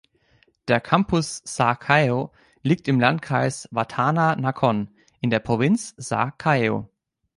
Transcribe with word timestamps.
Der 0.67 0.81
Campus 0.81 1.43
Sa 1.45 1.75
Kaeo 1.75 2.31
liegt 2.63 2.87
im 2.87 2.99
Landkreis 2.99 3.67
Watthana 3.69 4.35
Nakhon 4.35 4.89
in 5.19 5.29
der 5.29 5.37
Provinz 5.41 5.93
Sa 5.95 6.31
Kaeo. 6.31 6.89